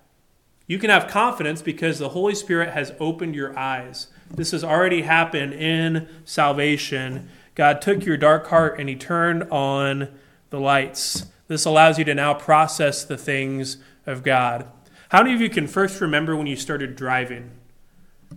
[0.66, 4.08] you can have confidence because the Holy Spirit has opened your eyes.
[4.30, 7.30] This has already happened in salvation.
[7.58, 10.08] God took your dark heart and he turned on
[10.50, 11.26] the lights.
[11.48, 14.70] This allows you to now process the things of God.
[15.08, 17.50] How many of you can first remember when you started driving?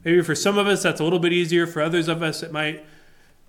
[0.04, 1.68] Maybe for some of us that's a little bit easier.
[1.68, 2.84] For others of us, it might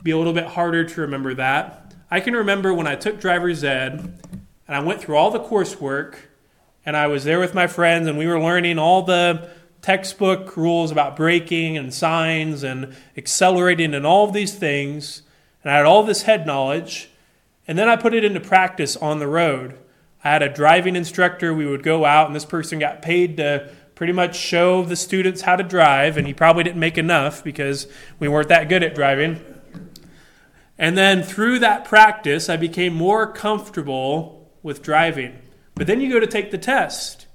[0.02, 1.94] be a little bit harder to remember that.
[2.10, 4.20] I can remember when I took driver's ed
[4.68, 6.16] and I went through all the coursework
[6.84, 9.48] and I was there with my friends and we were learning all the
[9.80, 15.22] textbook rules about braking and signs and accelerating and all of these things.
[15.62, 17.10] And I had all this head knowledge.
[17.68, 19.78] And then I put it into practice on the road.
[20.24, 21.54] I had a driving instructor.
[21.54, 25.42] We would go out, and this person got paid to pretty much show the students
[25.42, 26.16] how to drive.
[26.16, 27.86] And he probably didn't make enough because
[28.18, 29.40] we weren't that good at driving.
[30.78, 35.38] And then through that practice, I became more comfortable with driving.
[35.74, 37.26] But then you go to take the test,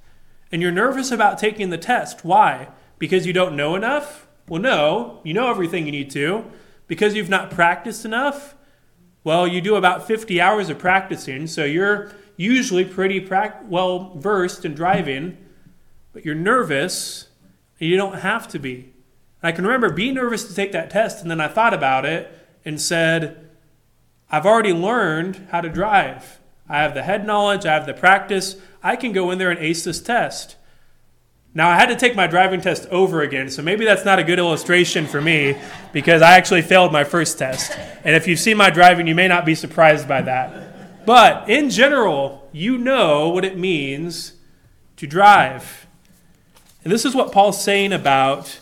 [0.51, 2.25] and you're nervous about taking the test.
[2.25, 2.69] Why?
[2.99, 4.27] Because you don't know enough?
[4.47, 6.45] Well, no, you know everything you need to.
[6.87, 8.55] Because you've not practiced enough?
[9.23, 14.63] Well, you do about 50 hours of practicing, so you're usually pretty pra- well versed
[14.63, 15.37] in driving,
[16.13, 17.27] but you're nervous,
[17.79, 18.93] and you don't have to be.
[19.43, 22.31] I can remember being nervous to take that test, and then I thought about it
[22.63, 23.49] and said,
[24.29, 26.39] I've already learned how to drive.
[26.69, 28.57] I have the head knowledge, I have the practice.
[28.83, 30.57] I can go in there and ace this test.
[31.57, 34.23] Now, I had to take my driving test over again, so maybe that's not a
[34.23, 35.57] good illustration for me
[35.91, 37.75] because I actually failed my first test.
[38.03, 41.03] And if you've seen my driving, you may not be surprised by that.
[41.07, 44.33] But in general, you know what it means
[44.97, 45.87] to drive.
[46.83, 48.59] And this is what Paul's saying about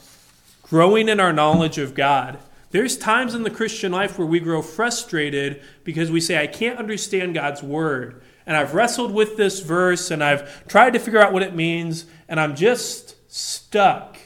[0.64, 2.40] growing in our knowledge of God.
[2.72, 6.80] There's times in the Christian life where we grow frustrated because we say, I can't
[6.80, 8.22] understand God's word.
[8.46, 12.06] And I've wrestled with this verse and I've tried to figure out what it means,
[12.28, 14.18] and I'm just stuck.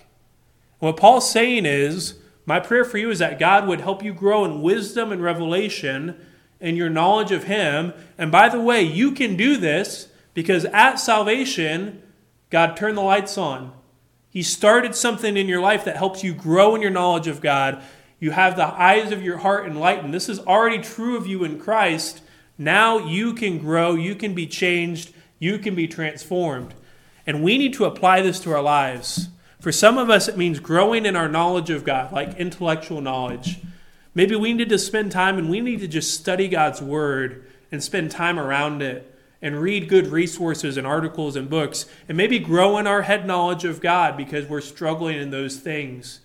[0.80, 4.46] What Paul's saying is, my prayer for you is that God would help you grow
[4.46, 6.20] in wisdom and revelation
[6.62, 7.94] and your knowledge of Him.
[8.18, 12.02] And by the way, you can do this because at salvation,
[12.50, 13.74] God turned the lights on.
[14.30, 17.84] He started something in your life that helps you grow in your knowledge of God.
[18.20, 20.14] You have the eyes of your heart enlightened.
[20.14, 22.22] This is already true of you in Christ.
[22.58, 26.74] Now you can grow, you can be changed, you can be transformed.
[27.30, 29.30] And we need to apply this to our lives.
[29.60, 33.60] For some of us, it means growing in our knowledge of God, like intellectual knowledge.
[34.15, 37.84] Maybe we need to spend time and we need to just study God's Word and
[37.84, 42.80] spend time around it and read good resources and articles and books and maybe grow
[42.80, 46.22] in our head knowledge of God because we're struggling in those things.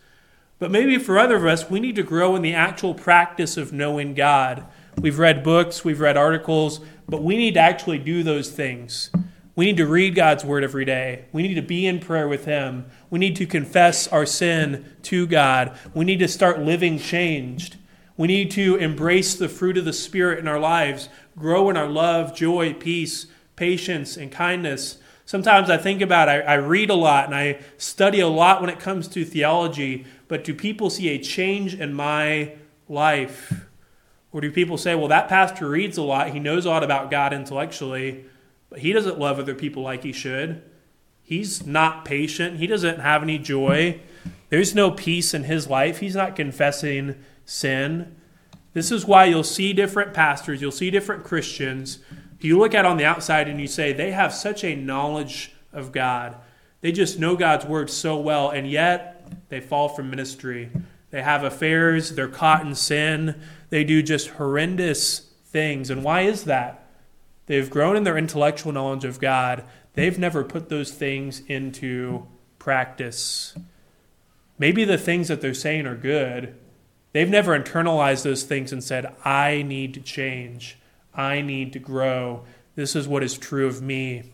[0.58, 3.74] But maybe for other of us, we need to grow in the actual practice of
[3.74, 4.64] knowing God.
[4.96, 9.10] We've read books, we've read articles, but we need to actually do those things.
[9.56, 11.26] We need to read God's word every day.
[11.32, 12.86] We need to be in prayer with Him.
[13.08, 15.78] We need to confess our sin to God.
[15.94, 17.76] We need to start living changed.
[18.16, 21.88] We need to embrace the fruit of the Spirit in our lives, grow in our
[21.88, 24.98] love, joy, peace, patience, and kindness.
[25.24, 28.70] Sometimes I think about I, I read a lot and I study a lot when
[28.70, 32.52] it comes to theology, but do people see a change in my
[32.88, 33.66] life?
[34.32, 37.10] Or do people say, well, that pastor reads a lot, he knows a lot about
[37.10, 38.24] God intellectually,
[38.74, 40.60] but he doesn't love other people like he should?
[41.22, 44.00] He's not patient, he doesn't have any joy.
[44.48, 45.98] There's no peace in his life.
[45.98, 48.16] He's not confessing sin.
[48.72, 52.00] This is why you'll see different pastors, you'll see different Christians.
[52.40, 55.92] You look at on the outside and you say, they have such a knowledge of
[55.92, 56.36] God.
[56.80, 60.68] They just know God's word so well, and yet they fall from ministry.
[61.10, 62.16] They have affairs.
[62.16, 63.40] They're caught in sin.
[63.70, 65.90] They do just horrendous things.
[65.90, 66.83] And why is that?
[67.46, 69.64] They've grown in their intellectual knowledge of God.
[69.94, 72.26] They've never put those things into
[72.58, 73.56] practice.
[74.58, 76.54] Maybe the things that they're saying are good.
[77.12, 80.78] They've never internalized those things and said, I need to change.
[81.14, 82.44] I need to grow.
[82.74, 84.24] This is what is true of me.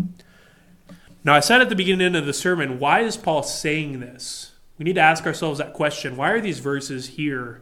[1.25, 4.53] Now, I said at the beginning of the sermon, why is Paul saying this?
[4.81, 7.61] we need to ask ourselves that question why are these verses here?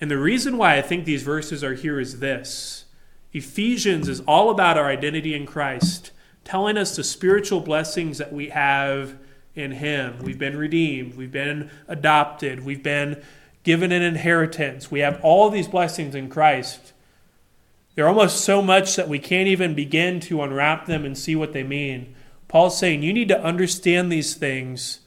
[0.00, 2.84] And the reason why I think these verses are here is this
[3.32, 6.12] Ephesians is all about our identity in Christ,
[6.44, 9.16] telling us the spiritual blessings that we have
[9.54, 10.18] in Him.
[10.22, 13.22] We've been redeemed, we've been adopted, we've been
[13.64, 14.90] given an inheritance.
[14.90, 16.92] We have all these blessings in Christ.
[17.94, 21.52] They're almost so much that we can't even begin to unwrap them and see what
[21.52, 22.14] they mean.
[22.46, 25.00] Paul's saying you need to understand these things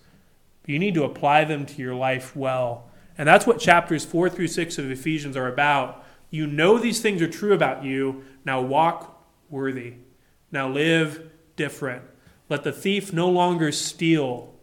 [0.66, 2.90] you need to apply them to your life well.
[3.18, 6.04] And that's what chapters 4 through 6 of Ephesians are about.
[6.32, 8.24] You know these things are true about you.
[8.46, 9.96] Now walk worthy.
[10.52, 12.04] Now live different.
[12.50, 14.54] Let the thief no longer steal.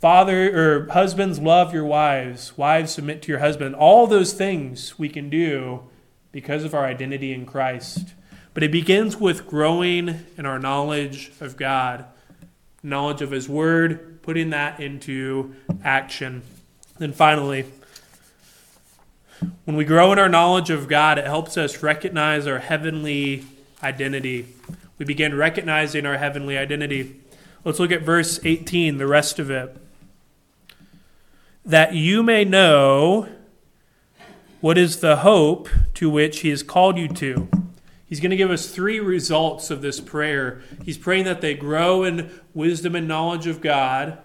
[0.00, 2.56] Father or husbands, love your wives.
[2.58, 3.74] Wives, submit to your husband.
[3.74, 5.82] All those things we can do
[6.32, 8.14] because of our identity in Christ.
[8.52, 12.06] But it begins with growing in our knowledge of God,
[12.82, 16.42] knowledge of His Word, putting that into action.
[16.98, 17.64] Then finally,
[19.64, 23.44] when we grow in our knowledge of God, it helps us recognize our heavenly
[23.82, 24.54] identity.
[24.98, 27.20] We begin recognizing our heavenly identity.
[27.64, 29.76] Let's look at verse 18, the rest of it.
[31.64, 33.28] That you may know
[34.60, 37.48] what is the hope to which he has called you to.
[38.06, 40.62] He's going to give us three results of this prayer.
[40.84, 44.18] He's praying that they grow in wisdom and knowledge of God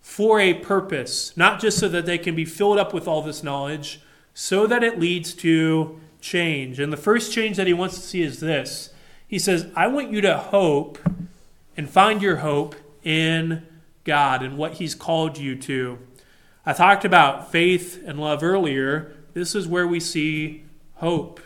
[0.00, 3.42] for a purpose, not just so that they can be filled up with all this
[3.42, 4.00] knowledge,
[4.40, 6.80] so that it leads to change.
[6.80, 8.88] And the first change that he wants to see is this
[9.28, 10.98] He says, I want you to hope
[11.76, 12.74] and find your hope
[13.04, 13.66] in
[14.04, 15.98] God and what he's called you to.
[16.64, 19.14] I talked about faith and love earlier.
[19.34, 20.64] This is where we see
[20.94, 21.40] hope.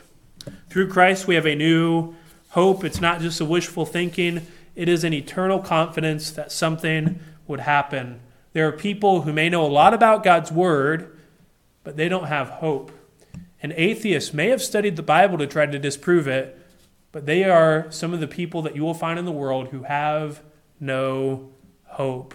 [0.70, 2.14] Through Christ, we have a new
[2.50, 2.84] hope.
[2.84, 7.18] It's not just a wishful thinking, it is an eternal confidence that something
[7.48, 8.20] would happen.
[8.52, 11.13] There are people who may know a lot about God's Word,
[11.84, 12.90] but they don't have hope.
[13.62, 16.58] And atheists may have studied the Bible to try to disprove it,
[17.12, 19.84] but they are some of the people that you will find in the world who
[19.84, 20.42] have
[20.80, 21.50] no
[21.84, 22.34] hope.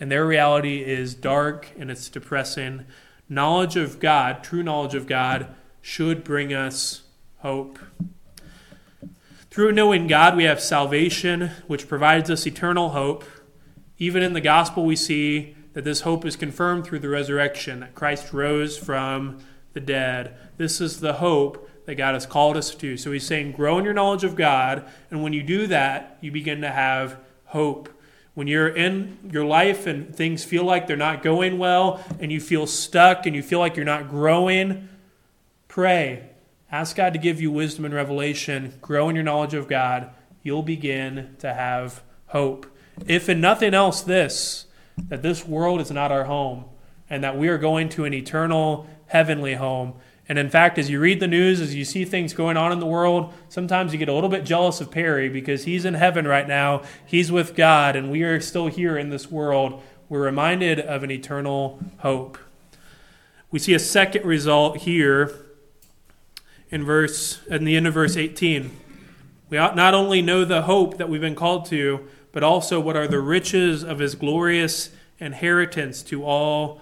[0.00, 2.84] And their reality is dark and it's depressing.
[3.28, 7.02] Knowledge of God, true knowledge of God, should bring us
[7.38, 7.78] hope.
[9.50, 13.24] Through knowing God, we have salvation, which provides us eternal hope.
[13.96, 17.94] Even in the gospel, we see that this hope is confirmed through the resurrection, that
[17.94, 19.40] Christ rose from
[19.74, 20.34] the dead.
[20.56, 22.96] This is the hope that God has called us to.
[22.96, 26.32] So he's saying, grow in your knowledge of God, and when you do that, you
[26.32, 27.90] begin to have hope.
[28.32, 32.40] When you're in your life and things feel like they're not going well, and you
[32.40, 34.88] feel stuck and you feel like you're not growing,
[35.68, 36.30] pray.
[36.72, 38.72] Ask God to give you wisdom and revelation.
[38.80, 40.08] Grow in your knowledge of God.
[40.42, 42.64] You'll begin to have hope.
[43.06, 44.65] If in nothing else, this
[45.08, 46.64] that this world is not our home
[47.08, 49.94] and that we are going to an eternal heavenly home.
[50.28, 52.80] And in fact, as you read the news, as you see things going on in
[52.80, 56.26] the world, sometimes you get a little bit jealous of Perry because he's in heaven
[56.26, 56.82] right now.
[57.04, 59.80] He's with God, and we are still here in this world.
[60.08, 62.38] We're reminded of an eternal hope.
[63.52, 65.32] We see a second result here
[66.70, 68.76] in verse in the end of verse 18.
[69.48, 72.96] We ought not only know the hope that we've been called to, but also what
[72.96, 76.80] are the riches of his glorious inheritance to all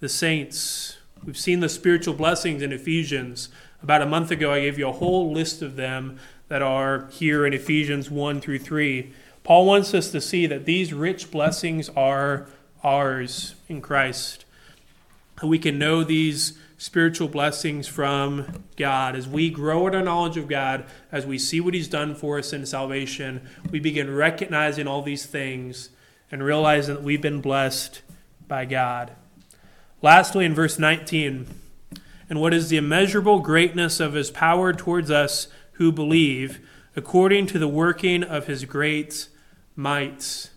[0.00, 0.98] the saints.
[1.24, 3.48] We've seen the spiritual blessings in Ephesians.
[3.82, 6.18] About a month ago, I gave you a whole list of them
[6.48, 9.12] that are here in Ephesians 1 through 3.
[9.42, 12.46] Paul wants us to see that these rich blessings are
[12.82, 14.44] ours in Christ.
[15.42, 19.16] We can know these spiritual blessings from God.
[19.16, 22.38] As we grow in our knowledge of God, as we see what He's done for
[22.38, 25.88] us in salvation, we begin recognizing all these things
[26.30, 28.02] and realizing that we've been blessed
[28.46, 29.12] by God.
[30.02, 31.46] Lastly, in verse 19,
[32.28, 36.60] and what is the immeasurable greatness of His power towards us who believe,
[36.94, 39.28] according to the working of His great
[39.74, 40.50] might.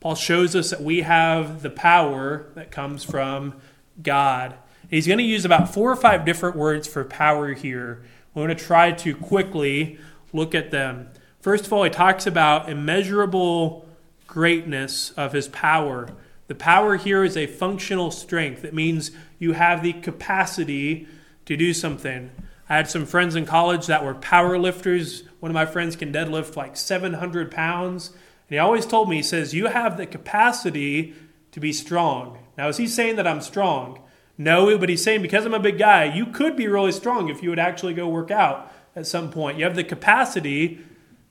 [0.00, 3.54] Paul shows us that we have the power that comes from
[4.02, 4.56] God.
[4.90, 8.02] He's going to use about four or five different words for power here.
[8.34, 9.98] We're going to try to quickly
[10.32, 11.10] look at them.
[11.40, 13.86] First of all, he talks about immeasurable
[14.26, 16.10] greatness of his power.
[16.48, 18.64] The power here is a functional strength.
[18.64, 21.06] It means you have the capacity
[21.46, 22.32] to do something.
[22.68, 25.22] I had some friends in college that were power lifters.
[25.38, 28.08] One of my friends can deadlift like 700 pounds.
[28.08, 28.16] And
[28.48, 31.14] he always told me, he says, You have the capacity
[31.52, 32.38] to be strong.
[32.58, 34.00] Now, is he saying that I'm strong?
[34.40, 37.42] No, but he's saying because I'm a big guy, you could be really strong if
[37.42, 39.58] you would actually go work out at some point.
[39.58, 40.78] You have the capacity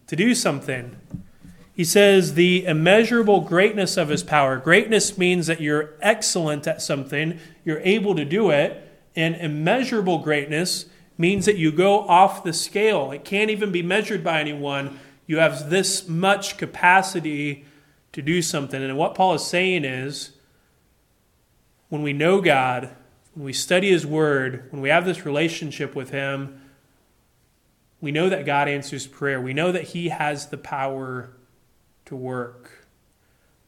[0.05, 0.95] to do something.
[1.73, 4.57] He says the immeasurable greatness of his power.
[4.57, 10.85] Greatness means that you're excellent at something, you're able to do it, and immeasurable greatness
[11.17, 13.11] means that you go off the scale.
[13.11, 14.99] It can't even be measured by anyone.
[15.25, 17.65] You have this much capacity
[18.11, 18.83] to do something.
[18.83, 20.33] And what Paul is saying is
[21.87, 22.95] when we know God,
[23.39, 26.59] when we study His Word, when we have this relationship with Him,
[28.01, 29.39] we know that God answers prayer.
[29.39, 31.29] We know that He has the power
[32.03, 32.85] to work.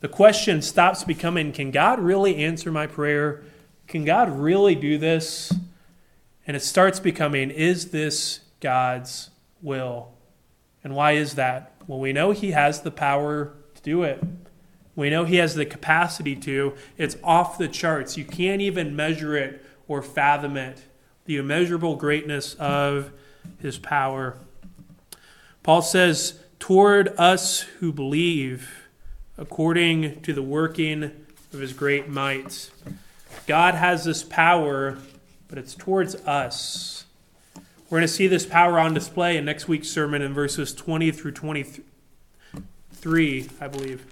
[0.01, 3.43] The question stops becoming can God really answer my prayer?
[3.87, 5.53] Can God really do this?
[6.45, 9.29] And it starts becoming is this God's
[9.61, 10.11] will?
[10.83, 11.75] And why is that?
[11.87, 14.21] Well, we know He has the power to do it.
[14.95, 16.73] We know he has the capacity to.
[16.97, 18.17] It's off the charts.
[18.17, 20.81] You can't even measure it or fathom it.
[21.25, 23.11] The immeasurable greatness of
[23.59, 24.37] his power.
[25.63, 28.87] Paul says, Toward us who believe,
[29.37, 31.11] according to the working
[31.53, 32.69] of his great might.
[33.47, 34.97] God has this power,
[35.47, 37.05] but it's towards us.
[37.89, 41.11] We're going to see this power on display in next week's sermon in verses 20
[41.11, 44.05] through 23, I believe,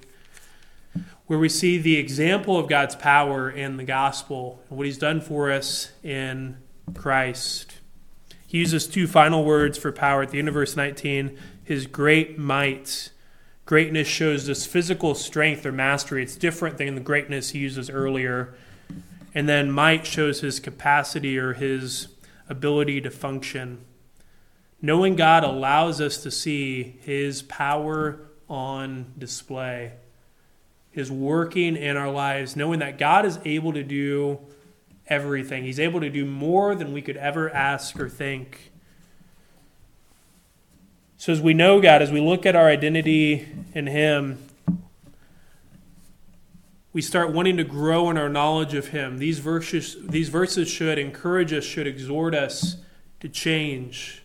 [1.30, 5.22] where we see the example of God's power in the gospel and what he's done
[5.22, 6.58] for us in
[6.96, 7.76] Christ.
[8.48, 12.40] He uses two final words for power at the end of verse 19 his great
[12.40, 13.12] might.
[13.68, 16.24] Greatness shows this physical strength or mastery.
[16.24, 18.56] It's different than the greatness he uses earlier.
[19.36, 22.08] And then might shows his capacity or his
[22.50, 23.86] ability to function.
[24.82, 29.92] Knowing God allows us to see His power on display,
[30.92, 34.40] His working in our lives, knowing that God is able to do
[35.08, 35.64] everything.
[35.64, 38.72] He's able to do more than we could ever ask or think.
[41.18, 44.40] So, as we know God, as we look at our identity in Him,
[46.94, 49.18] we start wanting to grow in our knowledge of Him.
[49.18, 52.78] These verses, these verses should encourage us, should exhort us
[53.20, 54.24] to change.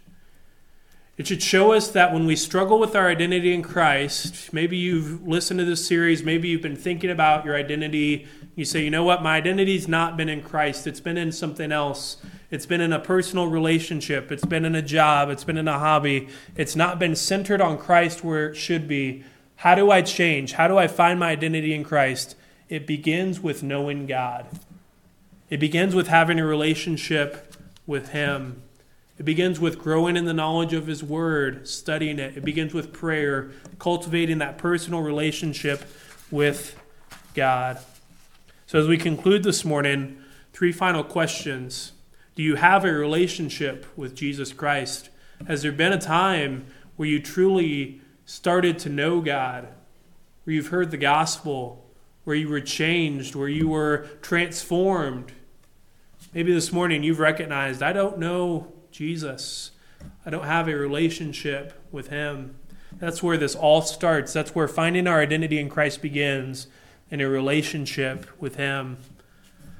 [1.16, 5.24] It should show us that when we struggle with our identity in Christ, maybe you've
[5.26, 8.26] listened to this series, maybe you've been thinking about your identity.
[8.56, 11.70] You say, you know what, my identity's not been in Christ, it's been in something
[11.70, 12.16] else.
[12.50, 15.78] It's been in a personal relationship, it's been in a job, it's been in a
[15.78, 16.28] hobby.
[16.56, 19.22] It's not been centered on Christ where it should be.
[19.56, 20.54] How do I change?
[20.54, 22.34] How do I find my identity in Christ?
[22.68, 24.46] It begins with knowing God.
[25.48, 27.54] It begins with having a relationship
[27.86, 28.63] with Him.
[29.18, 32.36] It begins with growing in the knowledge of His Word, studying it.
[32.36, 35.84] It begins with prayer, cultivating that personal relationship
[36.30, 36.76] with
[37.34, 37.78] God.
[38.66, 40.18] So, as we conclude this morning,
[40.52, 41.92] three final questions.
[42.34, 45.10] Do you have a relationship with Jesus Christ?
[45.46, 49.68] Has there been a time where you truly started to know God,
[50.44, 51.84] where you've heard the gospel,
[52.24, 55.32] where you were changed, where you were transformed.
[56.32, 59.72] Maybe this morning you've recognized, I don't know Jesus.
[60.24, 62.54] I don't have a relationship with Him.
[62.92, 64.32] That's where this all starts.
[64.32, 66.68] That's where finding our identity in Christ begins
[67.10, 68.98] in a relationship with Him.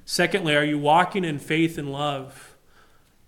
[0.04, 2.56] Secondly, are you walking in faith and love?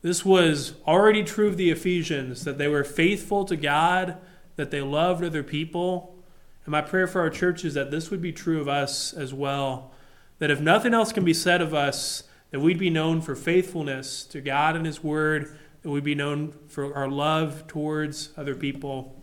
[0.03, 4.17] This was already true of the Ephesians that they were faithful to God,
[4.57, 6.17] that they loved other people,
[6.65, 9.33] and my prayer for our church is that this would be true of us as
[9.33, 9.93] well.
[10.41, 14.25] That if nothing else can be said of us, that we'd be known for faithfulness
[14.25, 15.57] to God and His Word,
[15.87, 19.15] that we'd be known for our love towards other people.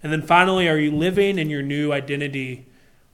[0.00, 2.66] And then finally, are you living in your new identity?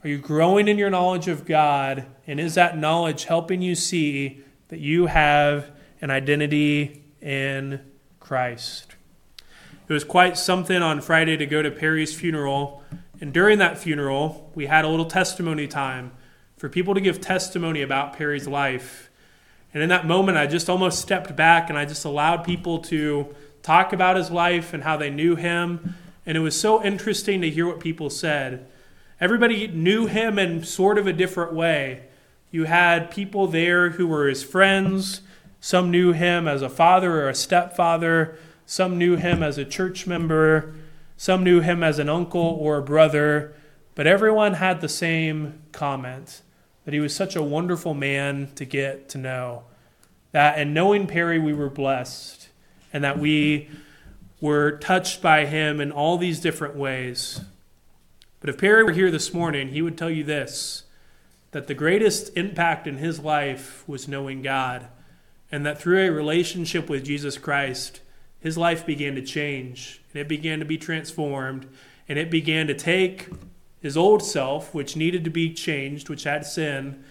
[0.04, 2.04] Are you growing in your knowledge of God?
[2.26, 5.70] And is that knowledge helping you see that you have
[6.02, 7.80] an identity in
[8.20, 8.96] Christ?
[9.88, 12.82] It was quite something on Friday to go to Perry's funeral
[13.22, 16.10] and during that funeral, we had a little testimony time
[16.56, 19.11] for people to give testimony about Perry's life.
[19.74, 23.34] And in that moment, I just almost stepped back and I just allowed people to
[23.62, 25.94] talk about his life and how they knew him.
[26.26, 28.66] And it was so interesting to hear what people said.
[29.20, 32.04] Everybody knew him in sort of a different way.
[32.50, 35.22] You had people there who were his friends.
[35.60, 38.36] Some knew him as a father or a stepfather.
[38.66, 40.74] Some knew him as a church member.
[41.16, 43.54] Some knew him as an uncle or a brother,
[43.94, 46.42] but everyone had the same comment
[46.84, 49.64] that he was such a wonderful man to get to know.
[50.32, 52.48] That, and knowing Perry, we were blessed,
[52.92, 53.68] and that we
[54.40, 57.40] were touched by him in all these different ways.
[58.40, 60.84] But if Perry were here this morning, he would tell you this
[61.52, 64.88] that the greatest impact in his life was knowing God,
[65.50, 68.00] and that through a relationship with Jesus Christ,
[68.42, 71.68] his life began to change and it began to be transformed
[72.08, 73.28] and it began to take
[73.82, 77.02] his old self, which needed to be changed, which had sin,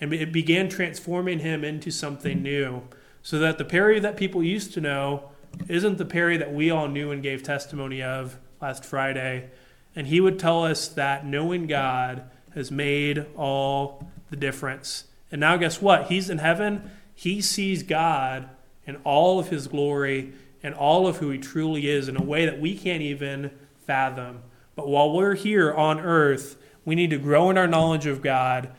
[0.00, 2.82] and it began transforming him into something new.
[3.22, 5.30] So that the Perry that people used to know
[5.66, 9.50] isn't the Perry that we all knew and gave testimony of last Friday.
[9.96, 12.24] And he would tell us that knowing God
[12.54, 15.04] has made all the difference.
[15.32, 16.06] And now, guess what?
[16.08, 16.90] He's in heaven.
[17.14, 18.48] He sees God
[18.86, 22.44] in all of his glory and all of who he truly is in a way
[22.44, 23.50] that we can't even
[23.86, 24.42] fathom.
[24.78, 28.70] But while we're here on earth, we need to grow in our knowledge of God,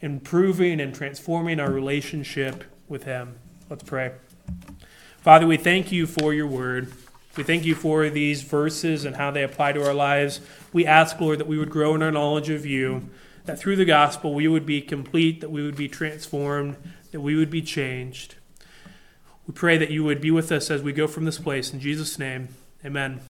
[0.00, 3.34] improving and transforming our relationship with him.
[3.68, 4.12] Let's pray.
[5.20, 6.94] Father, we thank you for your word.
[7.36, 10.40] We thank you for these verses and how they apply to our lives.
[10.72, 13.10] We ask, Lord, that we would grow in our knowledge of you,
[13.44, 16.78] that through the gospel we would be complete, that we would be transformed,
[17.10, 18.36] that we would be changed.
[19.46, 21.74] We pray that you would be with us as we go from this place.
[21.74, 22.48] In Jesus' name,
[22.82, 23.20] amen.